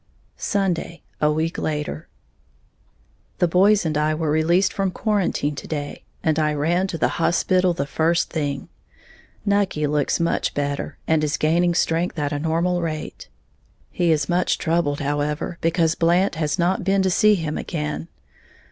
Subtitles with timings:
[0.35, 2.07] Sunday, a week later.
[3.37, 7.07] The boys and I were released from quarantine to day, and I ran to the
[7.21, 8.67] hospital the first thing.
[9.45, 13.29] Nucky looks much better, and is gaining strength at a normal rate.
[13.91, 18.07] He is much troubled, however, because Blant has not been to see him again.